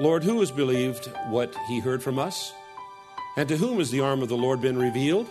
Lord, 0.00 0.24
who 0.24 0.40
has 0.40 0.50
believed 0.50 1.10
what 1.28 1.54
he 1.68 1.80
heard 1.80 2.02
from 2.02 2.18
us? 2.18 2.52
And 3.36 3.48
to 3.48 3.56
whom 3.56 3.78
has 3.78 3.90
the 3.90 4.00
arm 4.00 4.22
of 4.22 4.28
the 4.28 4.36
Lord 4.36 4.60
been 4.60 4.78
revealed? 4.78 5.28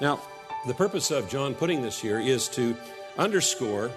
Now, 0.00 0.20
the 0.66 0.74
purpose 0.74 1.10
of 1.10 1.28
John 1.28 1.54
putting 1.54 1.82
this 1.82 2.00
here 2.00 2.20
is 2.20 2.48
to 2.50 2.76
underscore 3.18 3.90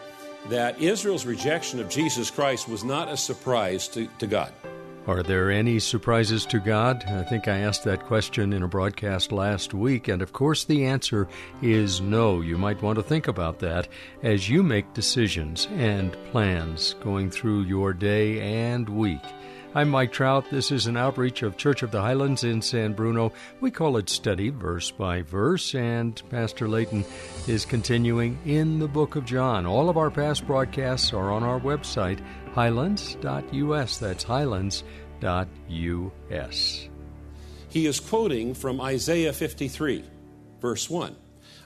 that 0.50 0.80
Israel's 0.80 1.26
rejection 1.26 1.80
of 1.80 1.90
Jesus 1.90 2.30
Christ 2.30 2.68
was 2.68 2.84
not 2.84 3.10
a 3.10 3.18
surprise 3.18 3.88
to, 3.90 4.08
to 4.20 4.28
God. 4.28 4.52
Are 5.08 5.22
there 5.22 5.52
any 5.52 5.78
surprises 5.80 6.48
to 6.48 6.60
God? 6.60 7.04
I 7.08 7.22
think 7.22 7.48
I 7.48 7.60
asked 7.60 7.84
that 7.84 8.06
question 8.06 8.54
in 8.54 8.64
a 8.64 8.68
broadcast 8.68 9.32
last 9.32 9.72
week, 9.72 10.08
and 10.08 10.24
of 10.24 10.34
course 10.34 10.64
the 10.64 10.86
answer 10.86 11.28
is 11.62 12.02
no. 12.02 12.42
You 12.42 12.58
might 12.58 12.82
want 12.82 12.96
to 12.98 13.04
think 13.04 13.28
about 13.28 13.60
that 13.60 13.88
as 14.24 14.50
you 14.50 14.64
make 14.64 14.96
decisions 14.96 15.68
and 15.74 16.18
plans 16.32 16.96
going 17.04 17.30
through 17.30 17.62
your 17.64 17.94
day 17.94 18.42
and 18.42 18.90
week. 18.90 19.22
I'm 19.78 19.90
Mike 19.90 20.14
Trout. 20.14 20.50
This 20.50 20.72
is 20.72 20.88
an 20.88 20.96
outreach 20.96 21.44
of 21.44 21.58
Church 21.58 21.84
of 21.84 21.92
the 21.92 22.00
Highlands 22.00 22.46
in 22.46 22.62
San 22.62 22.94
Bruno. 22.94 23.34
We 23.60 23.72
call 23.72 23.98
it 23.98 24.10
study 24.10 24.50
verse 24.50 24.90
by 24.90 25.22
verse, 25.22 25.76
and 25.76 26.22
Pastor 26.30 26.70
Layton 26.70 27.04
is 27.46 27.66
continuing 27.66 28.40
in 28.46 28.80
the 28.80 28.88
book 28.88 29.18
of 29.18 29.26
John. 29.26 29.66
All 29.66 29.90
of 29.90 29.98
our 29.98 30.10
past 30.10 30.48
broadcasts 30.48 31.12
are 31.12 31.30
on 31.30 31.44
our 31.44 31.60
website, 31.60 32.22
highlands.us. 32.54 33.98
That's 33.98 34.24
highlands.us. 34.24 34.86
He 37.68 37.86
is 37.86 38.00
quoting 38.00 38.54
from 38.54 38.80
Isaiah 38.80 39.34
53, 39.34 40.06
verse 40.62 40.90
1. 40.90 41.18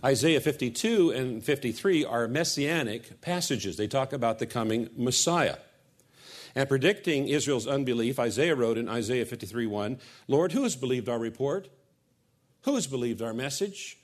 Isaiah 0.04 0.42
52 0.42 1.12
and 1.12 1.44
53 1.44 2.06
are 2.06 2.28
messianic 2.28 3.22
passages. 3.22 3.78
They 3.78 3.88
talk 3.88 4.14
about 4.14 4.40
the 4.40 4.48
coming 4.48 4.90
Messiah. 4.98 5.58
And 6.56 6.68
predicting 6.68 7.28
Israel's 7.28 7.68
unbelief, 7.68 8.20
Isaiah 8.20 8.56
wrote 8.56 8.78
in 8.78 8.90
Isaiah 8.90 9.26
53 9.26 9.66
1, 9.66 10.00
Lord, 10.28 10.52
who 10.52 10.64
has 10.64 10.76
believed 10.76 11.10
our 11.10 11.20
report? 11.20 11.70
Who 12.64 12.76
has 12.76 12.88
believed 12.88 13.22
our 13.22 13.34
message? 13.34 13.98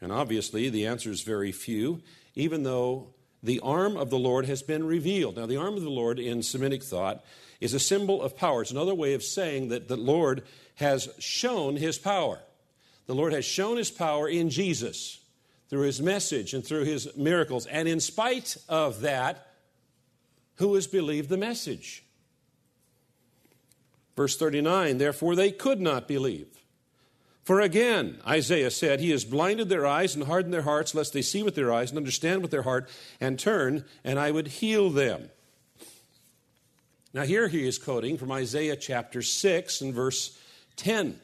And 0.00 0.12
obviously, 0.12 0.68
the 0.68 0.86
answer 0.86 1.10
is 1.10 1.22
very 1.22 1.52
few, 1.52 2.02
even 2.34 2.62
though 2.62 3.14
the 3.42 3.60
arm 3.60 3.96
of 3.96 4.10
the 4.10 4.18
Lord 4.18 4.46
has 4.46 4.62
been 4.62 4.84
revealed. 4.84 5.36
Now, 5.36 5.46
the 5.46 5.58
arm 5.58 5.74
of 5.74 5.82
the 5.82 5.90
Lord 5.90 6.18
in 6.18 6.42
Semitic 6.42 6.82
thought 6.82 7.24
is 7.60 7.74
a 7.74 7.80
symbol 7.80 8.22
of 8.22 8.36
power. 8.36 8.62
It's 8.62 8.70
another 8.70 8.94
way 8.94 9.14
of 9.14 9.22
saying 9.22 9.68
that 9.68 9.88
the 9.88 9.96
Lord 9.96 10.42
has 10.76 11.08
shown 11.18 11.76
his 11.76 11.98
power. 11.98 12.40
The 13.06 13.14
Lord 13.14 13.32
has 13.32 13.44
shown 13.44 13.76
his 13.76 13.90
power 13.90 14.28
in 14.28 14.50
Jesus 14.50 15.20
through 15.68 15.82
his 15.82 16.00
message 16.00 16.54
and 16.54 16.64
through 16.64 16.84
his 16.84 17.16
miracles. 17.16 17.66
And 17.66 17.86
in 17.86 18.00
spite 18.00 18.56
of 18.68 19.02
that, 19.02 19.46
who 20.56 20.74
has 20.74 20.86
believed 20.86 21.28
the 21.28 21.36
message. 21.36 22.04
Verse 24.16 24.36
39 24.36 24.98
Therefore 24.98 25.34
they 25.34 25.50
could 25.50 25.80
not 25.80 26.08
believe. 26.08 26.46
For 27.44 27.60
again, 27.60 28.20
Isaiah 28.26 28.70
said, 28.70 29.00
He 29.00 29.10
has 29.10 29.24
blinded 29.24 29.68
their 29.68 29.86
eyes 29.86 30.14
and 30.14 30.24
hardened 30.24 30.54
their 30.54 30.62
hearts, 30.62 30.94
lest 30.94 31.12
they 31.12 31.20
see 31.20 31.42
with 31.42 31.54
their 31.54 31.72
eyes 31.72 31.90
and 31.90 31.98
understand 31.98 32.40
with 32.40 32.50
their 32.50 32.62
heart 32.62 32.88
and 33.20 33.38
turn, 33.38 33.84
and 34.02 34.18
I 34.18 34.30
would 34.30 34.48
heal 34.48 34.88
them. 34.88 35.28
Now, 37.12 37.22
here 37.22 37.48
he 37.48 37.68
is 37.68 37.78
quoting 37.78 38.16
from 38.16 38.32
Isaiah 38.32 38.76
chapter 38.76 39.20
6 39.20 39.82
and 39.82 39.94
verse 39.94 40.38
10. 40.76 41.20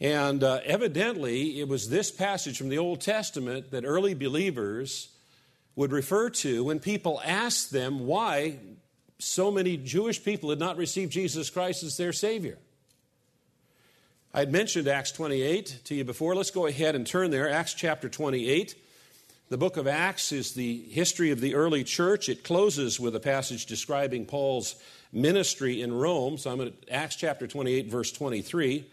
And 0.00 0.42
uh, 0.42 0.60
evidently, 0.64 1.60
it 1.60 1.68
was 1.68 1.90
this 1.90 2.10
passage 2.10 2.56
from 2.56 2.70
the 2.70 2.78
Old 2.78 3.00
Testament 3.02 3.70
that 3.72 3.84
early 3.84 4.14
believers 4.14 5.10
would 5.78 5.92
refer 5.92 6.28
to 6.28 6.64
when 6.64 6.80
people 6.80 7.22
asked 7.24 7.70
them 7.70 8.04
why 8.04 8.58
so 9.20 9.48
many 9.48 9.76
Jewish 9.76 10.24
people 10.24 10.50
had 10.50 10.58
not 10.58 10.76
received 10.76 11.12
Jesus 11.12 11.50
Christ 11.50 11.84
as 11.84 11.96
their 11.96 12.12
Savior. 12.12 12.58
I 14.34 14.40
had 14.40 14.50
mentioned 14.50 14.88
Acts 14.88 15.12
28 15.12 15.82
to 15.84 15.94
you 15.94 16.02
before. 16.02 16.34
Let's 16.34 16.50
go 16.50 16.66
ahead 16.66 16.96
and 16.96 17.06
turn 17.06 17.30
there. 17.30 17.48
Acts 17.48 17.74
chapter 17.74 18.08
28. 18.08 18.74
The 19.50 19.56
book 19.56 19.76
of 19.76 19.86
Acts 19.86 20.32
is 20.32 20.54
the 20.54 20.82
history 20.90 21.30
of 21.30 21.40
the 21.40 21.54
early 21.54 21.84
church. 21.84 22.28
It 22.28 22.42
closes 22.42 22.98
with 22.98 23.14
a 23.14 23.20
passage 23.20 23.66
describing 23.66 24.26
Paul's 24.26 24.74
ministry 25.12 25.80
in 25.80 25.92
Rome. 25.92 26.38
So 26.38 26.50
I'm 26.50 26.60
at 26.60 26.72
Acts 26.90 27.14
chapter 27.14 27.46
28, 27.46 27.88
verse 27.88 28.10
23. 28.10 28.84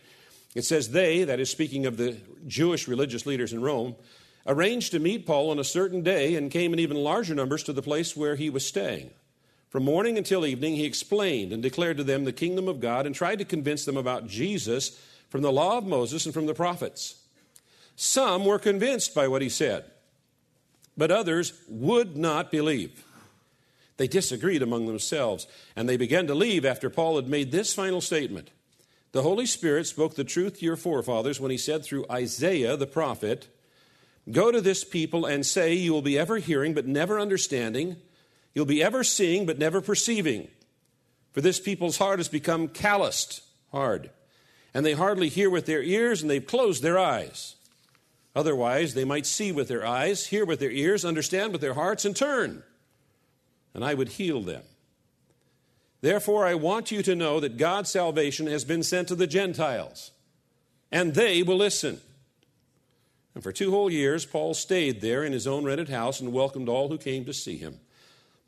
It 0.53 0.65
says, 0.65 0.91
They, 0.91 1.23
that 1.23 1.39
is 1.39 1.49
speaking 1.49 1.87
of 1.87 1.97
the 1.97 2.17
Jewish 2.45 2.87
religious 2.87 3.25
leaders 3.25 3.53
in 3.53 3.63
Rome, 3.63 3.95
arranged 4.45 4.91
to 4.91 4.99
meet 4.99 5.25
Paul 5.25 5.49
on 5.49 5.59
a 5.59 5.63
certain 5.63 6.01
day 6.01 6.35
and 6.35 6.51
came 6.51 6.73
in 6.73 6.79
even 6.79 6.97
larger 6.97 7.35
numbers 7.35 7.63
to 7.63 7.73
the 7.73 7.81
place 7.81 8.15
where 8.15 8.35
he 8.35 8.49
was 8.49 8.65
staying. 8.65 9.11
From 9.69 9.83
morning 9.83 10.17
until 10.17 10.45
evening, 10.45 10.75
he 10.75 10.85
explained 10.85 11.51
and 11.51 11.61
declared 11.61 11.97
to 11.97 12.03
them 12.03 12.23
the 12.23 12.31
kingdom 12.31 12.67
of 12.67 12.79
God 12.79 13.05
and 13.05 13.13
tried 13.13 13.39
to 13.39 13.45
convince 13.45 13.85
them 13.85 13.97
about 13.97 14.27
Jesus 14.27 14.99
from 15.29 15.41
the 15.41 15.51
law 15.51 15.77
of 15.77 15.85
Moses 15.85 16.25
and 16.25 16.33
from 16.33 16.45
the 16.45 16.53
prophets. 16.53 17.15
Some 17.95 18.45
were 18.45 18.59
convinced 18.59 19.15
by 19.15 19.27
what 19.27 19.41
he 19.41 19.49
said, 19.49 19.85
but 20.95 21.11
others 21.11 21.53
would 21.67 22.15
not 22.15 22.51
believe. 22.51 23.03
They 23.97 24.07
disagreed 24.07 24.61
among 24.61 24.87
themselves, 24.87 25.47
and 25.75 25.87
they 25.87 25.97
began 25.97 26.27
to 26.27 26.35
leave 26.35 26.65
after 26.65 26.89
Paul 26.89 27.15
had 27.15 27.27
made 27.27 27.51
this 27.51 27.73
final 27.73 28.01
statement 28.01 28.51
The 29.13 29.23
Holy 29.23 29.45
Spirit 29.45 29.87
spoke 29.87 30.15
the 30.15 30.23
truth 30.23 30.59
to 30.59 30.65
your 30.65 30.75
forefathers 30.75 31.39
when 31.39 31.51
he 31.51 31.57
said 31.57 31.83
through 31.83 32.05
Isaiah 32.11 32.77
the 32.77 32.87
prophet, 32.87 33.47
Go 34.31 34.51
to 34.51 34.61
this 34.61 34.83
people 34.83 35.25
and 35.25 35.45
say, 35.45 35.73
You 35.73 35.93
will 35.93 36.01
be 36.01 36.17
ever 36.17 36.37
hearing, 36.37 36.73
but 36.73 36.87
never 36.87 37.19
understanding. 37.19 37.97
You'll 38.53 38.65
be 38.65 38.83
ever 38.83 39.03
seeing, 39.03 39.45
but 39.45 39.59
never 39.59 39.81
perceiving. 39.81 40.47
For 41.33 41.41
this 41.41 41.59
people's 41.59 41.97
heart 41.97 42.19
has 42.19 42.29
become 42.29 42.69
calloused, 42.69 43.41
hard, 43.71 44.09
and 44.73 44.85
they 44.85 44.93
hardly 44.93 45.27
hear 45.27 45.49
with 45.49 45.65
their 45.65 45.83
ears, 45.83 46.21
and 46.21 46.31
they've 46.31 46.45
closed 46.45 46.81
their 46.81 46.97
eyes. 46.97 47.55
Otherwise, 48.35 48.93
they 48.93 49.05
might 49.05 49.25
see 49.25 49.51
with 49.51 49.67
their 49.67 49.85
eyes, 49.85 50.27
hear 50.27 50.45
with 50.45 50.59
their 50.59 50.71
ears, 50.71 51.05
understand 51.05 51.51
with 51.51 51.61
their 51.61 51.73
hearts, 51.73 52.05
and 52.05 52.15
turn, 52.15 52.63
and 53.73 53.83
I 53.83 53.93
would 53.93 54.09
heal 54.09 54.41
them. 54.41 54.63
Therefore, 56.01 56.45
I 56.45 56.53
want 56.53 56.91
you 56.91 57.01
to 57.03 57.15
know 57.15 57.39
that 57.39 57.57
God's 57.57 57.89
salvation 57.89 58.47
has 58.47 58.63
been 58.63 58.83
sent 58.83 59.07
to 59.09 59.15
the 59.15 59.27
Gentiles, 59.27 60.11
and 60.91 61.15
they 61.15 61.43
will 61.43 61.57
listen. 61.57 61.99
And 63.35 63.43
for 63.43 63.51
two 63.51 63.69
whole 63.69 63.91
years, 63.91 64.25
Paul 64.25 64.53
stayed 64.53 65.01
there 65.01 65.23
in 65.23 65.33
his 65.33 65.45
own 65.45 65.65
rented 65.65 65.89
house 65.89 66.21
and 66.21 66.31
welcomed 66.31 66.69
all 66.69 66.87
who 66.87 66.97
came 66.97 67.25
to 67.25 67.33
see 67.33 67.57
him. 67.57 67.79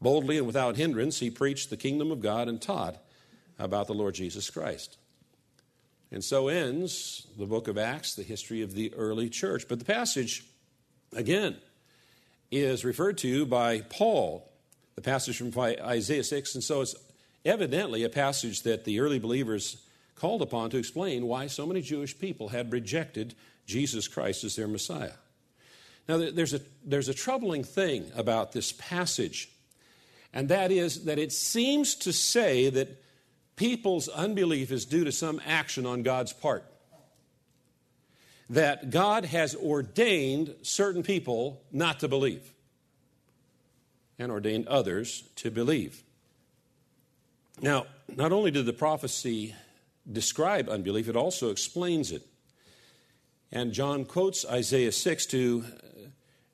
Boldly 0.01 0.37
and 0.37 0.47
without 0.47 0.77
hindrance, 0.77 1.19
he 1.19 1.29
preached 1.29 1.69
the 1.69 1.77
kingdom 1.77 2.11
of 2.11 2.21
God 2.21 2.47
and 2.47 2.61
taught 2.61 3.03
about 3.59 3.87
the 3.87 3.93
Lord 3.93 4.15
Jesus 4.15 4.49
Christ. 4.49 4.97
And 6.09 6.23
so 6.23 6.47
ends 6.47 7.27
the 7.37 7.45
book 7.45 7.67
of 7.67 7.77
Acts, 7.77 8.15
the 8.15 8.23
history 8.23 8.61
of 8.61 8.73
the 8.73 8.93
early 8.93 9.29
church. 9.29 9.67
But 9.67 9.79
the 9.79 9.85
passage, 9.85 10.45
again, 11.13 11.57
is 12.49 12.85
referred 12.85 13.17
to 13.19 13.45
by 13.45 13.81
Paul, 13.81 14.49
the 14.95 15.01
passage 15.01 15.37
from 15.37 15.51
Isaiah 15.59 16.23
6, 16.23 16.55
and 16.55 16.63
so 16.63 16.81
it's 16.81 16.95
evidently 17.43 18.03
a 18.03 18.09
passage 18.09 18.63
that 18.63 18.85
the 18.85 19.01
early 19.01 19.19
believers 19.19 19.83
called 20.15 20.41
upon 20.41 20.69
to 20.69 20.77
explain 20.77 21.27
why 21.27 21.47
so 21.47 21.65
many 21.65 21.81
Jewish 21.81 22.17
people 22.17 22.49
had 22.49 22.71
rejected 22.71 23.35
Jesus 23.67 24.07
Christ 24.07 24.43
as 24.43 24.55
their 24.55 24.67
Messiah. 24.67 25.11
Now, 26.07 26.17
there's 26.17 26.53
a, 26.53 26.61
there's 26.85 27.09
a 27.09 27.13
troubling 27.13 27.63
thing 27.63 28.09
about 28.15 28.53
this 28.53 28.71
passage, 28.71 29.49
and 30.33 30.49
that 30.49 30.71
is 30.71 31.03
that 31.03 31.19
it 31.19 31.33
seems 31.33 31.95
to 31.95 32.13
say 32.13 32.69
that 32.69 33.03
people's 33.57 34.07
unbelief 34.07 34.71
is 34.71 34.85
due 34.85 35.03
to 35.03 35.11
some 35.11 35.41
action 35.45 35.85
on 35.85 36.03
God's 36.03 36.31
part. 36.31 36.63
That 38.49 38.89
God 38.89 39.25
has 39.25 39.53
ordained 39.55 40.55
certain 40.61 41.03
people 41.03 41.61
not 41.73 41.99
to 41.99 42.07
believe 42.07 42.53
and 44.17 44.31
ordained 44.31 44.67
others 44.67 45.23
to 45.35 45.51
believe. 45.51 46.01
Now, 47.61 47.87
not 48.15 48.31
only 48.31 48.51
did 48.51 48.65
the 48.65 48.73
prophecy 48.73 49.53
describe 50.09 50.69
unbelief, 50.69 51.09
it 51.09 51.17
also 51.17 51.49
explains 51.49 52.13
it. 52.13 52.25
And 53.51 53.71
John 53.71 54.05
quotes 54.05 54.45
Isaiah 54.45 54.91
6 54.91 55.25
to, 55.27 55.65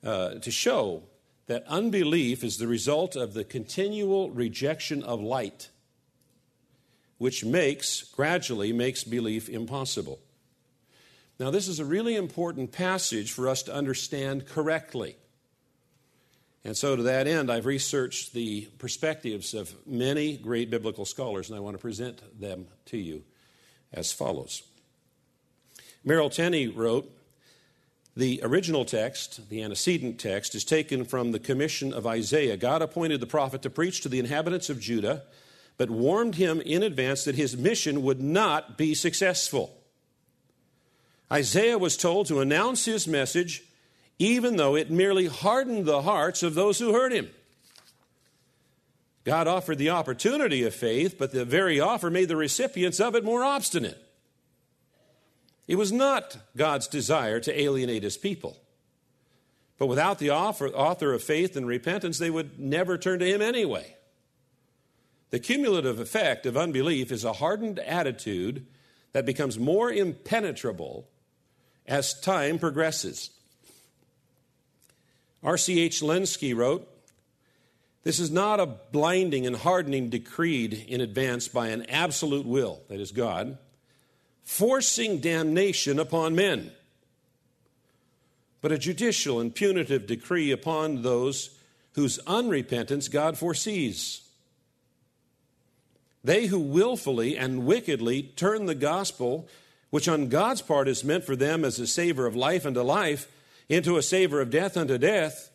uh, 0.04 0.30
to 0.36 0.52
show 0.52 1.04
that 1.48 1.64
unbelief 1.68 2.44
is 2.44 2.58
the 2.58 2.68
result 2.68 3.16
of 3.16 3.34
the 3.34 3.44
continual 3.44 4.30
rejection 4.30 5.04
of 5.04 5.20
light, 5.20 5.70
which 7.18 7.44
makes, 7.44 8.04
gradually 8.04 8.72
makes 8.72 9.04
belief 9.04 9.50
impossible. 9.50 10.20
Now, 11.40 11.50
this 11.50 11.68
is 11.68 11.80
a 11.80 11.86
really 11.86 12.16
important 12.16 12.72
passage 12.72 13.32
for 13.32 13.50
us 13.50 13.64
to 13.64 13.74
understand 13.74 14.48
correctly. 14.48 15.18
And 16.64 16.78
so, 16.78 16.96
to 16.96 17.04
that 17.04 17.28
end, 17.28 17.52
I've 17.52 17.66
researched 17.66 18.34
the 18.34 18.70
perspectives 18.78 19.54
of 19.54 19.76
many 19.86 20.38
great 20.38 20.70
biblical 20.70 21.04
scholars, 21.04 21.50
and 21.50 21.58
I 21.58 21.60
want 21.60 21.74
to 21.74 21.82
present 21.82 22.40
them 22.40 22.68
to 22.86 22.98
you 22.98 23.24
as 23.92 24.14
follows. 24.14 24.64
Merrill 26.04 26.30
Tenney 26.30 26.68
wrote 26.68 27.10
The 28.16 28.40
original 28.44 28.86
text, 28.86 29.50
the 29.50 29.64
antecedent 29.64 30.20
text, 30.20 30.56
is 30.56 30.64
taken 30.64 31.06
from 31.06 31.32
the 31.32 31.40
commission 31.40 31.94
of 31.94 32.08
Isaiah. 32.08 32.58
God 32.58 32.82
appointed 32.82 33.20
the 33.20 33.28
prophet 33.28 33.62
to 33.62 33.70
preach 33.70 34.02
to 34.02 34.10
the 34.10 34.20
inhabitants 34.20 34.70
of 34.70 34.80
Judah, 34.80 35.24
but 35.78 35.90
warned 35.90 36.36
him 36.36 36.62
in 36.62 36.84
advance 36.84 37.24
that 37.24 37.36
his 37.36 37.58
mission 37.58 38.04
would 38.04 38.22
not 38.22 38.78
be 38.78 38.94
successful. 38.94 39.78
Isaiah 41.32 41.78
was 41.78 41.98
told 41.98 42.28
to 42.28 42.42
announce 42.42 42.86
his 42.86 43.08
message 43.08 43.64
even 44.20 44.56
though 44.58 44.76
it 44.76 44.92
merely 44.92 45.28
hardened 45.28 45.86
the 45.86 46.04
hearts 46.04 46.44
of 46.44 46.56
those 46.56 46.80
who 46.80 46.94
heard 46.94 47.12
him. 47.12 47.30
God 49.24 49.48
offered 49.48 49.78
the 49.78 49.90
opportunity 49.90 50.64
of 50.64 50.76
faith, 50.76 51.18
but 51.18 51.32
the 51.32 51.46
very 51.46 51.80
offer 51.80 52.10
made 52.10 52.28
the 52.28 52.36
recipients 52.36 53.00
of 53.00 53.16
it 53.16 53.24
more 53.24 53.44
obstinate. 53.44 54.02
It 55.68 55.76
was 55.76 55.92
not 55.92 56.38
God's 56.58 56.88
desire 56.88 57.40
to 57.40 57.60
alienate 57.60 58.04
his 58.04 58.18
people. 58.18 58.58
But 59.78 59.88
without 59.88 60.20
the 60.20 60.32
author 60.32 61.14
of 61.14 61.24
faith 61.24 61.56
and 61.56 61.66
repentance, 61.68 62.18
they 62.18 62.30
would 62.30 62.60
never 62.60 62.98
turn 62.98 63.20
to 63.20 63.26
him 63.26 63.42
anyway. 63.42 63.96
The 65.32 65.40
cumulative 65.40 66.00
effect 66.00 66.46
of 66.46 66.56
unbelief 66.56 67.12
is 67.12 67.24
a 67.24 67.34
hardened 67.34 67.80
attitude 67.80 68.68
that 69.14 69.26
becomes 69.26 69.58
more 69.58 69.92
impenetrable 69.92 71.08
as 71.88 72.20
time 72.20 72.60
progresses. 72.60 73.32
R.C.H. 75.42 76.02
Lenski 76.02 76.56
wrote, 76.56 76.88
This 78.04 78.20
is 78.20 78.32
not 78.32 78.60
a 78.60 78.66
blinding 78.66 79.46
and 79.46 79.56
hardening 79.56 80.10
decreed 80.10 80.74
in 80.88 81.02
advance 81.02 81.48
by 81.48 81.70
an 81.70 81.90
absolute 81.90 82.46
will, 82.46 82.82
that 82.88 83.00
is 83.00 83.12
God, 83.12 83.58
forcing 84.44 85.20
damnation 85.20 86.00
upon 86.00 86.36
men, 86.36 86.72
but 88.62 88.72
a 88.72 88.78
judicial 88.78 89.40
and 89.40 89.54
punitive 89.54 90.06
decree 90.08 90.52
upon 90.52 91.02
those 91.02 91.58
whose 91.94 92.20
unrepentance 92.26 93.12
God 93.12 93.38
foresees. 93.38 94.22
They 96.24 96.48
who 96.48 96.60
willfully 96.60 97.38
and 97.38 97.66
wickedly 97.66 98.24
turn 98.24 98.66
the 98.66 98.76
gospel, 98.76 99.48
which 99.90 100.08
on 100.08 100.30
God's 100.30 100.62
part 100.62 100.88
is 100.88 101.04
meant 101.04 101.26
for 101.26 101.36
them 101.36 101.66
as 101.66 101.80
a 101.80 101.88
savor 101.88 102.26
of 102.26 102.36
life 102.36 102.66
unto 102.66 102.82
life, 102.82 103.30
into 103.70 103.98
a 103.98 104.02
savor 104.02 104.40
of 104.42 104.50
death 104.50 104.78
unto 104.78 104.98
death, 104.98 105.52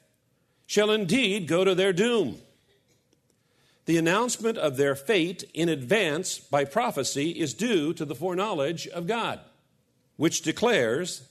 shall 0.66 0.90
indeed 0.90 1.48
go 1.48 1.64
to 1.64 1.74
their 1.74 1.92
doom. 1.92 2.38
The 3.88 3.96
announcement 3.96 4.58
of 4.58 4.76
their 4.76 4.94
fate 4.94 5.50
in 5.54 5.70
advance 5.70 6.38
by 6.38 6.66
prophecy 6.66 7.30
is 7.30 7.54
due 7.54 7.94
to 7.94 8.04
the 8.04 8.14
foreknowledge 8.14 8.86
of 8.86 9.06
God, 9.06 9.40
which 10.18 10.42
declares 10.42 11.26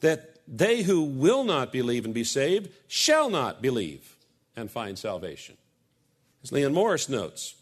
that 0.00 0.36
they 0.46 0.82
who 0.82 1.00
will 1.02 1.44
not 1.44 1.72
believe 1.72 2.04
and 2.04 2.12
be 2.12 2.24
saved 2.24 2.68
shall 2.88 3.30
not 3.30 3.62
believe 3.62 4.16
and 4.54 4.70
find 4.70 4.98
salvation. 4.98 5.56
As 6.42 6.52
Leon 6.52 6.74
Morris 6.74 7.08
notes, 7.08 7.54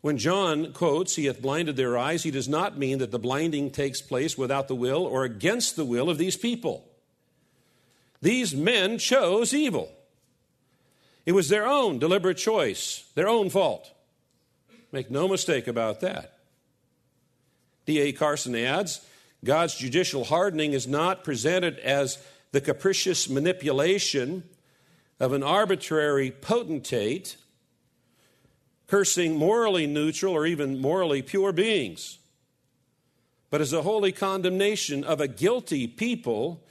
when 0.00 0.16
John 0.16 0.72
quotes, 0.72 1.16
He 1.16 1.24
hath 1.24 1.42
blinded 1.42 1.74
their 1.74 1.98
eyes, 1.98 2.22
he 2.22 2.30
does 2.30 2.48
not 2.48 2.78
mean 2.78 2.98
that 2.98 3.10
the 3.10 3.18
blinding 3.18 3.72
takes 3.72 4.00
place 4.00 4.38
without 4.38 4.68
the 4.68 4.76
will 4.76 5.04
or 5.04 5.24
against 5.24 5.74
the 5.74 5.84
will 5.84 6.08
of 6.08 6.16
these 6.16 6.36
people. 6.36 6.88
These 8.22 8.54
men 8.54 8.98
chose 8.98 9.52
evil. 9.52 9.90
It 11.28 11.34
was 11.34 11.50
their 11.50 11.66
own 11.66 11.98
deliberate 11.98 12.38
choice, 12.38 13.04
their 13.14 13.28
own 13.28 13.50
fault. 13.50 13.92
Make 14.92 15.10
no 15.10 15.28
mistake 15.28 15.68
about 15.68 16.00
that. 16.00 16.38
D.A. 17.84 18.12
Carson 18.12 18.56
adds 18.56 19.06
God's 19.44 19.74
judicial 19.74 20.24
hardening 20.24 20.72
is 20.72 20.86
not 20.86 21.24
presented 21.24 21.78
as 21.80 22.16
the 22.52 22.62
capricious 22.62 23.28
manipulation 23.28 24.42
of 25.20 25.34
an 25.34 25.42
arbitrary 25.42 26.30
potentate 26.30 27.36
cursing 28.86 29.36
morally 29.36 29.86
neutral 29.86 30.32
or 30.32 30.46
even 30.46 30.80
morally 30.80 31.20
pure 31.20 31.52
beings, 31.52 32.20
but 33.50 33.60
as 33.60 33.74
a 33.74 33.82
holy 33.82 34.12
condemnation 34.12 35.04
of 35.04 35.20
a 35.20 35.28
guilty 35.28 35.86
people 35.86 36.64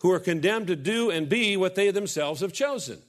who 0.00 0.10
are 0.10 0.20
condemned 0.20 0.66
to 0.66 0.76
do 0.76 1.08
and 1.08 1.30
be 1.30 1.56
what 1.56 1.76
they 1.76 1.90
themselves 1.90 2.42
have 2.42 2.52
chosen. 2.52 3.00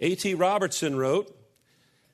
A.T. 0.00 0.34
Robertson 0.34 0.96
wrote 0.96 1.34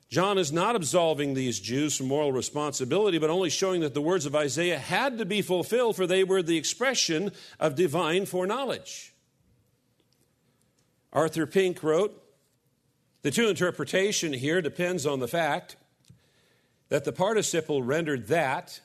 John 0.09 0.39
is 0.39 0.53
not 0.53 0.77
absolving 0.77 1.35
these 1.35 1.59
Jews 1.59 1.97
from 1.97 2.07
moral 2.07 2.31
responsibility, 2.31 3.19
but 3.19 3.31
only 3.31 3.51
showing 3.51 3.81
that 3.81 3.95
the 3.95 4.03
words 4.03 4.27
of 4.27 4.37
Isaiah 4.37 4.79
had 4.79 5.19
to 5.19 5.25
be 5.25 5.43
fulfilled, 5.43 5.97
for 5.97 6.07
they 6.07 6.23
were 6.23 6.43
the 6.43 6.57
expression 6.57 7.33
of 7.59 7.75
divine 7.75 8.27
foreknowledge. 8.27 9.13
Arthur 11.13 11.47
Pink 11.47 11.83
wrote 11.83 12.23
The 13.23 13.31
true 13.33 13.49
interpretation 13.49 14.33
here 14.33 14.63
depends 14.63 15.05
on 15.05 15.21
the 15.21 15.29
fact 15.29 15.77
that 16.91 17.05
the 17.05 17.13
participle 17.13 17.83
rendered 17.83 18.29
that, 18.29 18.81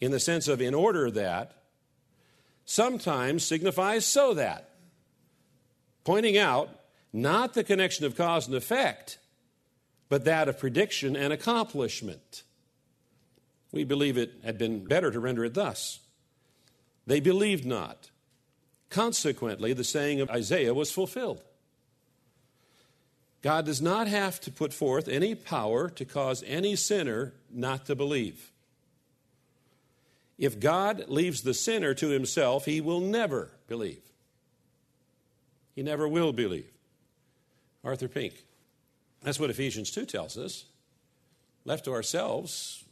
in 0.00 0.12
the 0.12 0.20
sense 0.20 0.46
of 0.46 0.60
in 0.60 0.74
order 0.74 1.10
that, 1.10 1.64
sometimes 2.64 3.44
signifies 3.44 4.04
so 4.04 4.34
that, 4.34 4.70
pointing 6.04 6.36
out 6.36 6.77
not 7.12 7.54
the 7.54 7.64
connection 7.64 8.04
of 8.06 8.16
cause 8.16 8.46
and 8.46 8.56
effect, 8.56 9.18
but 10.08 10.24
that 10.24 10.48
of 10.48 10.58
prediction 10.58 11.16
and 11.16 11.32
accomplishment. 11.32 12.42
We 13.72 13.84
believe 13.84 14.16
it 14.16 14.32
had 14.44 14.58
been 14.58 14.84
better 14.84 15.10
to 15.10 15.20
render 15.20 15.44
it 15.44 15.54
thus 15.54 16.00
They 17.06 17.20
believed 17.20 17.66
not. 17.66 18.10
Consequently, 18.90 19.72
the 19.72 19.84
saying 19.84 20.20
of 20.20 20.30
Isaiah 20.30 20.74
was 20.74 20.90
fulfilled. 20.90 21.42
God 23.42 23.66
does 23.66 23.80
not 23.80 24.08
have 24.08 24.40
to 24.40 24.50
put 24.50 24.72
forth 24.72 25.08
any 25.08 25.34
power 25.34 25.88
to 25.90 26.04
cause 26.04 26.42
any 26.46 26.74
sinner 26.74 27.34
not 27.50 27.86
to 27.86 27.94
believe. 27.94 28.50
If 30.38 30.58
God 30.58 31.04
leaves 31.08 31.42
the 31.42 31.54
sinner 31.54 31.94
to 31.94 32.08
himself, 32.08 32.64
he 32.64 32.80
will 32.80 33.00
never 33.00 33.50
believe. 33.68 34.02
He 35.74 35.82
never 35.82 36.08
will 36.08 36.32
believe. 36.32 36.70
Arthur 37.84 38.08
Pink. 38.08 38.34
That's 39.22 39.40
what 39.40 39.50
Ephesians 39.50 39.90
2 39.90 40.06
tells 40.06 40.36
us. 40.36 40.64
Left 41.64 41.84
to 41.84 41.92
ourselves, 41.92 42.84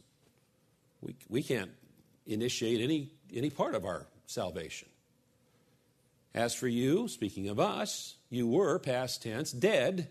we, 1.01 1.15
we 1.29 1.43
can't 1.43 1.71
initiate 2.25 2.81
any, 2.81 3.11
any 3.33 3.49
part 3.49 3.75
of 3.75 3.85
our 3.85 4.05
salvation. 4.25 4.89
As 6.33 6.53
for 6.53 6.67
you, 6.67 7.07
speaking 7.07 7.49
of 7.49 7.59
us, 7.59 8.15
you 8.29 8.47
were, 8.47 8.77
past 8.77 9.23
tense, 9.23 9.51
dead 9.51 10.09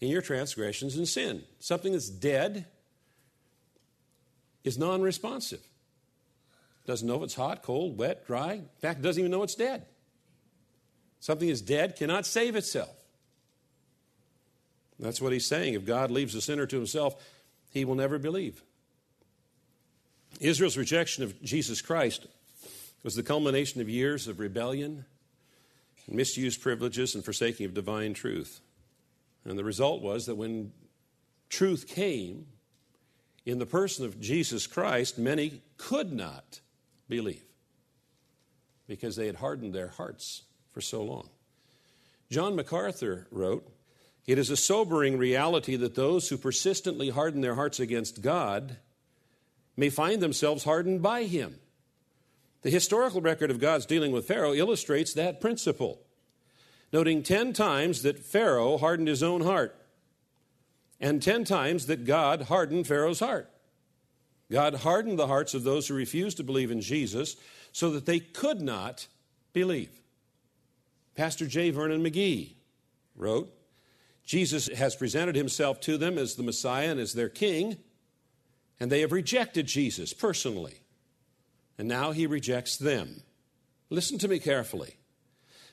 in 0.00 0.08
your 0.08 0.22
transgressions 0.22 0.96
and 0.96 1.06
sin. 1.06 1.42
Something 1.58 1.92
that's 1.92 2.08
dead 2.08 2.66
is 4.64 4.78
non 4.78 5.02
responsive. 5.02 5.60
Doesn't 6.86 7.06
know 7.06 7.16
if 7.16 7.22
it's 7.24 7.34
hot, 7.34 7.62
cold, 7.62 7.98
wet, 7.98 8.26
dry. 8.26 8.54
In 8.54 8.68
fact, 8.80 9.02
doesn't 9.02 9.20
even 9.20 9.30
know 9.30 9.42
it's 9.42 9.54
dead. 9.54 9.84
Something 11.20 11.48
that's 11.48 11.60
dead 11.60 11.96
cannot 11.96 12.24
save 12.24 12.56
itself. 12.56 12.99
That's 15.00 15.20
what 15.20 15.32
he's 15.32 15.46
saying. 15.46 15.74
If 15.74 15.86
God 15.86 16.10
leaves 16.10 16.34
a 16.34 16.40
sinner 16.40 16.66
to 16.66 16.76
himself, 16.76 17.16
he 17.70 17.84
will 17.84 17.94
never 17.94 18.18
believe. 18.18 18.62
Israel's 20.40 20.76
rejection 20.76 21.24
of 21.24 21.42
Jesus 21.42 21.80
Christ 21.80 22.26
was 23.02 23.14
the 23.14 23.22
culmination 23.22 23.80
of 23.80 23.88
years 23.88 24.28
of 24.28 24.38
rebellion, 24.38 25.06
misused 26.06 26.60
privileges, 26.60 27.14
and 27.14 27.24
forsaking 27.24 27.66
of 27.66 27.74
divine 27.74 28.14
truth. 28.14 28.60
And 29.44 29.58
the 29.58 29.64
result 29.64 30.02
was 30.02 30.26
that 30.26 30.34
when 30.34 30.72
truth 31.48 31.88
came 31.88 32.46
in 33.46 33.58
the 33.58 33.66
person 33.66 34.04
of 34.04 34.20
Jesus 34.20 34.66
Christ, 34.66 35.18
many 35.18 35.62
could 35.78 36.12
not 36.12 36.60
believe 37.08 37.42
because 38.86 39.16
they 39.16 39.26
had 39.26 39.36
hardened 39.36 39.74
their 39.74 39.88
hearts 39.88 40.42
for 40.72 40.80
so 40.80 41.02
long. 41.02 41.28
John 42.30 42.54
MacArthur 42.54 43.26
wrote, 43.30 43.66
It 44.26 44.38
is 44.38 44.50
a 44.50 44.56
sobering 44.56 45.18
reality 45.18 45.76
that 45.76 45.94
those 45.94 46.28
who 46.28 46.36
persistently 46.36 47.10
harden 47.10 47.40
their 47.40 47.54
hearts 47.54 47.80
against 47.80 48.22
God 48.22 48.76
may 49.76 49.90
find 49.90 50.20
themselves 50.20 50.64
hardened 50.64 51.02
by 51.02 51.24
Him. 51.24 51.58
The 52.62 52.70
historical 52.70 53.20
record 53.20 53.50
of 53.50 53.60
God's 53.60 53.86
dealing 53.86 54.12
with 54.12 54.26
Pharaoh 54.26 54.52
illustrates 54.52 55.14
that 55.14 55.40
principle. 55.40 56.00
noting 56.92 57.22
10 57.22 57.52
times 57.52 58.02
that 58.02 58.18
Pharaoh 58.18 58.76
hardened 58.76 59.08
his 59.08 59.22
own 59.22 59.42
heart, 59.42 59.76
and 61.00 61.22
10 61.22 61.44
times 61.44 61.86
that 61.86 62.04
God 62.04 62.42
hardened 62.42 62.86
Pharaoh's 62.86 63.20
heart. 63.20 63.48
God 64.50 64.74
hardened 64.74 65.18
the 65.18 65.28
hearts 65.28 65.54
of 65.54 65.62
those 65.62 65.86
who 65.86 65.94
refused 65.94 66.36
to 66.38 66.42
believe 66.42 66.70
in 66.70 66.80
Jesus 66.80 67.36
so 67.72 67.90
that 67.92 68.06
they 68.06 68.18
could 68.18 68.60
not 68.60 69.06
believe. 69.52 69.90
Pastor 71.14 71.46
J. 71.46 71.70
Vernon 71.70 72.02
McGee 72.02 72.54
wrote 73.14 73.52
Jesus 74.30 74.68
has 74.68 74.94
presented 74.94 75.34
himself 75.34 75.80
to 75.80 75.98
them 75.98 76.16
as 76.16 76.36
the 76.36 76.44
Messiah 76.44 76.92
and 76.92 77.00
as 77.00 77.14
their 77.14 77.28
king, 77.28 77.78
and 78.78 78.88
they 78.88 79.00
have 79.00 79.10
rejected 79.10 79.66
Jesus 79.66 80.12
personally. 80.12 80.82
And 81.76 81.88
now 81.88 82.12
he 82.12 82.28
rejects 82.28 82.76
them. 82.76 83.24
Listen 83.88 84.18
to 84.18 84.28
me 84.28 84.38
carefully. 84.38 84.94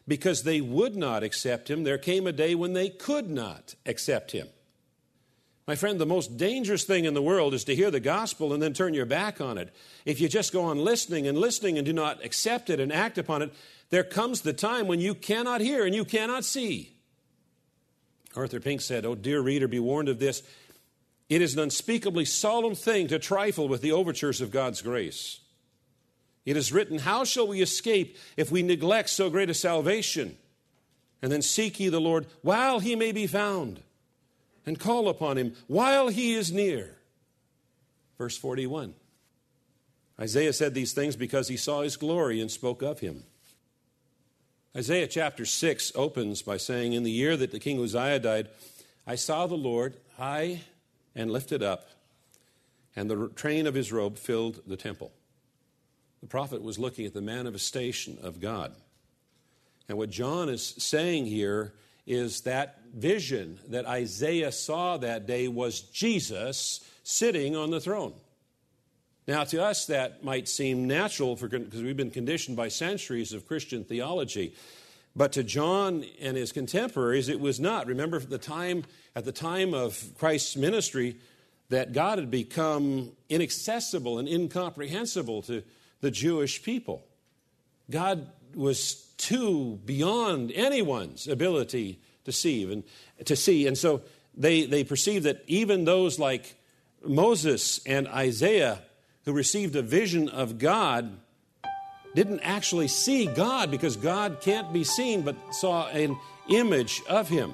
Because 0.07 0.41
they 0.41 0.59
would 0.59 0.95
not 0.95 1.21
accept 1.21 1.69
him, 1.69 1.83
there 1.83 1.99
came 1.99 2.25
a 2.25 2.31
day 2.31 2.55
when 2.55 2.73
they 2.73 2.89
could 2.89 3.29
not 3.29 3.75
accept 3.85 4.31
him. 4.31 4.47
My 5.67 5.75
friend, 5.75 5.99
the 5.99 6.07
most 6.07 6.35
dangerous 6.35 6.83
thing 6.83 7.05
in 7.05 7.13
the 7.13 7.21
world 7.21 7.53
is 7.53 7.63
to 7.65 7.75
hear 7.75 7.91
the 7.91 7.99
gospel 7.99 8.53
and 8.53 8.63
then 8.63 8.73
turn 8.73 8.95
your 8.95 9.05
back 9.05 9.39
on 9.39 9.59
it. 9.59 9.71
If 10.03 10.19
you 10.19 10.27
just 10.27 10.51
go 10.51 10.63
on 10.63 10.79
listening 10.79 11.27
and 11.27 11.37
listening 11.37 11.77
and 11.77 11.85
do 11.85 11.93
not 11.93 12.25
accept 12.25 12.71
it 12.71 12.79
and 12.79 12.91
act 12.91 13.19
upon 13.19 13.43
it, 13.43 13.53
there 13.91 14.03
comes 14.03 14.41
the 14.41 14.51
time 14.51 14.87
when 14.87 14.99
you 14.99 15.13
cannot 15.13 15.61
hear 15.61 15.85
and 15.85 15.93
you 15.93 16.05
cannot 16.05 16.43
see. 16.43 16.96
Arthur 18.35 18.59
Pink 18.59 18.81
said, 18.81 19.05
Oh, 19.05 19.15
dear 19.15 19.41
reader, 19.41 19.67
be 19.67 19.79
warned 19.79 20.09
of 20.09 20.19
this. 20.19 20.43
It 21.29 21.41
is 21.41 21.53
an 21.53 21.59
unspeakably 21.59 22.25
solemn 22.25 22.75
thing 22.75 23.07
to 23.07 23.19
trifle 23.19 23.67
with 23.67 23.81
the 23.81 23.91
overtures 23.91 24.41
of 24.41 24.51
God's 24.51 24.81
grace. 24.81 25.41
It 26.45 26.55
is 26.55 26.71
written, 26.71 26.99
How 26.99 27.25
shall 27.25 27.47
we 27.47 27.61
escape 27.61 28.17
if 28.37 28.51
we 28.51 28.63
neglect 28.63 29.09
so 29.09 29.29
great 29.29 29.49
a 29.49 29.53
salvation? 29.53 30.37
And 31.21 31.31
then 31.31 31.41
seek 31.41 31.79
ye 31.79 31.89
the 31.89 31.99
Lord 31.99 32.27
while 32.41 32.79
he 32.79 32.95
may 32.95 33.11
be 33.11 33.27
found 33.27 33.81
and 34.65 34.79
call 34.79 35.09
upon 35.09 35.37
him 35.37 35.55
while 35.67 36.09
he 36.09 36.33
is 36.33 36.51
near. 36.51 36.95
Verse 38.17 38.37
41. 38.37 38.93
Isaiah 40.19 40.53
said 40.53 40.73
these 40.73 40.93
things 40.93 41.15
because 41.15 41.47
he 41.47 41.57
saw 41.57 41.81
his 41.81 41.97
glory 41.97 42.39
and 42.41 42.49
spoke 42.49 42.81
of 42.81 42.99
him. 42.99 43.23
Isaiah 44.75 45.07
chapter 45.07 45.45
6 45.45 45.93
opens 45.95 46.41
by 46.41 46.57
saying, 46.57 46.93
In 46.93 47.03
the 47.03 47.11
year 47.11 47.37
that 47.37 47.51
the 47.51 47.59
king 47.59 47.81
Uzziah 47.81 48.19
died, 48.19 48.49
I 49.05 49.15
saw 49.15 49.47
the 49.47 49.55
Lord 49.55 49.95
high 50.17 50.61
and 51.15 51.31
lifted 51.31 51.63
up, 51.63 51.89
and 52.95 53.09
the 53.09 53.29
train 53.29 53.65
of 53.67 53.73
his 53.73 53.91
robe 53.91 54.17
filled 54.17 54.61
the 54.67 54.77
temple. 54.77 55.11
The 56.21 56.27
prophet 56.27 56.61
was 56.61 56.79
looking 56.79 57.05
at 57.05 57.13
the 57.13 57.21
manifestation 57.21 58.17
of 58.21 58.39
God. 58.39 58.73
And 59.87 59.97
what 59.97 60.09
John 60.09 60.49
is 60.49 60.75
saying 60.77 61.27
here 61.27 61.73
is 62.05 62.41
that 62.41 62.79
vision 62.93 63.59
that 63.69 63.85
Isaiah 63.85 64.51
saw 64.51 64.97
that 64.97 65.27
day 65.27 65.47
was 65.47 65.81
Jesus 65.81 66.81
sitting 67.03 67.55
on 67.55 67.69
the 67.69 67.79
throne. 67.79 68.13
Now, 69.27 69.43
to 69.43 69.61
us, 69.61 69.87
that 69.87 70.23
might 70.23 70.47
seem 70.47 70.87
natural 70.87 71.35
because 71.35 71.83
we've 71.83 71.97
been 71.97 72.11
conditioned 72.11 72.55
by 72.55 72.69
centuries 72.69 73.33
of 73.33 73.45
Christian 73.45 73.83
theology. 73.83 74.55
But 75.17 75.33
to 75.33 75.43
John 75.43 76.05
and 76.21 76.37
his 76.37 76.53
contemporaries, 76.53 77.27
it 77.27 77.39
was 77.39 77.59
not. 77.59 77.87
Remember, 77.87 78.19
the 78.19 78.37
time, 78.37 78.85
at 79.15 79.25
the 79.25 79.33
time 79.33 79.73
of 79.73 80.01
Christ's 80.17 80.55
ministry, 80.55 81.17
that 81.69 81.91
God 81.91 82.19
had 82.19 82.31
become 82.31 83.11
inaccessible 83.27 84.17
and 84.17 84.29
incomprehensible 84.29 85.41
to 85.43 85.61
the 85.99 86.11
Jewish 86.11 86.63
people. 86.63 87.03
God 87.89 88.27
was 88.55 88.95
too 89.17 89.79
beyond 89.85 90.53
anyone's 90.53 91.27
ability 91.27 91.99
to 92.23 92.31
see 92.31 92.63
and 92.71 92.83
to 93.25 93.35
see. 93.35 93.67
And 93.67 93.77
so 93.77 94.03
they, 94.35 94.65
they 94.65 94.85
perceived 94.85 95.25
that 95.25 95.43
even 95.47 95.83
those 95.83 96.17
like 96.17 96.55
Moses 97.03 97.81
and 97.85 98.07
Isaiah 98.07 98.79
who 99.27 99.33
received 99.33 99.75
a 99.75 99.81
vision 99.81 100.29
of 100.29 100.57
God 100.57 101.11
didn't 102.15 102.39
actually 102.39 102.87
see 102.87 103.25
God 103.25 103.69
because 103.69 103.97
God 103.97 104.37
can't 104.39 104.71
be 104.71 104.85
seen, 104.85 105.21
but 105.21 105.35
saw 105.51 105.89
an 105.89 106.17
image 106.47 107.01
of 107.09 107.27
him. 107.27 107.53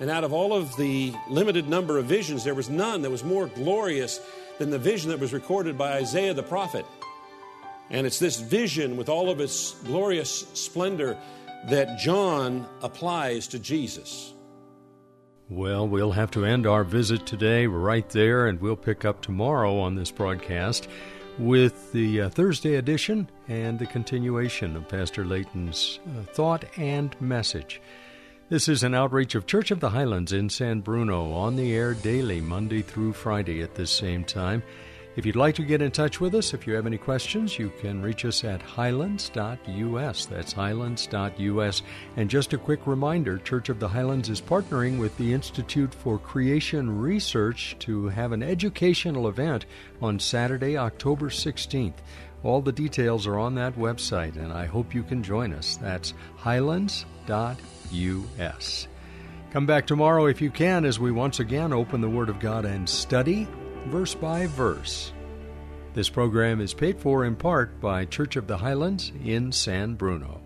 And 0.00 0.10
out 0.10 0.24
of 0.24 0.32
all 0.32 0.52
of 0.52 0.76
the 0.76 1.14
limited 1.30 1.68
number 1.68 1.98
of 1.98 2.06
visions, 2.06 2.42
there 2.42 2.52
was 2.52 2.68
none 2.68 3.02
that 3.02 3.10
was 3.12 3.22
more 3.22 3.46
glorious 3.46 4.20
than 4.58 4.70
the 4.70 4.78
vision 4.80 5.10
that 5.10 5.20
was 5.20 5.32
recorded 5.32 5.78
by 5.78 5.92
Isaiah 5.92 6.34
the 6.34 6.42
prophet. 6.42 6.84
And 7.88 8.04
it's 8.04 8.18
this 8.18 8.40
vision 8.40 8.96
with 8.96 9.08
all 9.08 9.30
of 9.30 9.40
its 9.40 9.76
glorious 9.84 10.48
splendor 10.54 11.16
that 11.68 11.96
John 12.00 12.66
applies 12.82 13.46
to 13.48 13.60
Jesus. 13.60 14.32
Well, 15.48 15.86
we'll 15.86 16.10
have 16.10 16.32
to 16.32 16.44
end 16.44 16.66
our 16.66 16.82
visit 16.82 17.24
today 17.24 17.66
right 17.68 18.08
there, 18.10 18.48
and 18.48 18.60
we'll 18.60 18.74
pick 18.74 19.04
up 19.04 19.22
tomorrow 19.22 19.78
on 19.78 19.94
this 19.94 20.10
broadcast 20.10 20.88
with 21.38 21.92
the 21.92 22.22
uh, 22.22 22.30
Thursday 22.30 22.74
edition 22.74 23.30
and 23.46 23.78
the 23.78 23.86
continuation 23.86 24.74
of 24.74 24.88
Pastor 24.88 25.24
Layton's 25.24 26.00
uh, 26.04 26.22
thought 26.22 26.64
and 26.76 27.14
message. 27.20 27.80
This 28.48 28.68
is 28.68 28.82
an 28.82 28.92
outreach 28.94 29.36
of 29.36 29.46
Church 29.46 29.70
of 29.70 29.78
the 29.78 29.90
Highlands 29.90 30.32
in 30.32 30.50
San 30.50 30.80
Bruno 30.80 31.30
on 31.32 31.54
the 31.54 31.74
air 31.76 31.94
daily, 31.94 32.40
Monday 32.40 32.82
through 32.82 33.12
Friday 33.12 33.62
at 33.62 33.76
this 33.76 33.92
same 33.92 34.24
time. 34.24 34.64
If 35.16 35.24
you'd 35.24 35.34
like 35.34 35.54
to 35.54 35.64
get 35.64 35.80
in 35.80 35.90
touch 35.92 36.20
with 36.20 36.34
us, 36.34 36.52
if 36.52 36.66
you 36.66 36.74
have 36.74 36.86
any 36.86 36.98
questions, 36.98 37.58
you 37.58 37.72
can 37.80 38.02
reach 38.02 38.26
us 38.26 38.44
at 38.44 38.60
highlands.us. 38.60 40.26
That's 40.26 40.52
highlands.us. 40.52 41.82
And 42.16 42.28
just 42.28 42.52
a 42.52 42.58
quick 42.58 42.86
reminder 42.86 43.38
Church 43.38 43.70
of 43.70 43.80
the 43.80 43.88
Highlands 43.88 44.28
is 44.28 44.42
partnering 44.42 44.98
with 44.98 45.16
the 45.16 45.32
Institute 45.32 45.94
for 45.94 46.18
Creation 46.18 46.98
Research 47.00 47.76
to 47.78 48.08
have 48.08 48.32
an 48.32 48.42
educational 48.42 49.28
event 49.28 49.64
on 50.02 50.18
Saturday, 50.18 50.76
October 50.76 51.30
16th. 51.30 51.94
All 52.42 52.60
the 52.60 52.70
details 52.70 53.26
are 53.26 53.38
on 53.38 53.54
that 53.54 53.74
website, 53.76 54.36
and 54.36 54.52
I 54.52 54.66
hope 54.66 54.94
you 54.94 55.02
can 55.02 55.22
join 55.22 55.54
us. 55.54 55.78
That's 55.78 56.12
highlands.us. 56.36 57.06
Come 59.50 59.64
back 59.64 59.86
tomorrow 59.86 60.26
if 60.26 60.42
you 60.42 60.50
can 60.50 60.84
as 60.84 61.00
we 61.00 61.10
once 61.10 61.40
again 61.40 61.72
open 61.72 62.02
the 62.02 62.10
Word 62.10 62.28
of 62.28 62.38
God 62.38 62.66
and 62.66 62.86
study 62.86 63.48
verse 63.86 64.14
by 64.14 64.46
verse. 64.46 65.12
This 65.94 66.10
program 66.10 66.60
is 66.60 66.74
paid 66.74 66.98
for 66.98 67.24
in 67.24 67.36
part 67.36 67.80
by 67.80 68.04
Church 68.04 68.36
of 68.36 68.46
the 68.46 68.58
Highlands 68.58 69.12
in 69.24 69.50
San 69.50 69.94
Bruno. 69.94 70.45